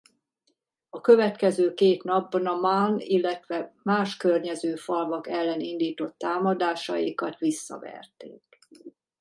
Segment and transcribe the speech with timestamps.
[0.89, 8.57] A következő két napban a Ma’an illetve más környező falvak ellen indított támadásaikat visszaverték.